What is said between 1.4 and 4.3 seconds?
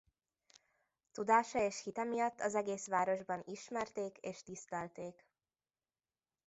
és hite miatt az egész városban ismerték